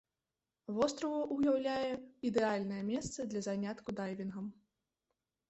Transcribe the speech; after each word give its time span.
Востраў 0.77 1.33
уяўляе 1.35 1.91
ідэальнае 2.31 2.81
месца 2.89 3.27
для 3.35 3.45
занятку 3.51 3.89
дайвінгам. 4.03 4.51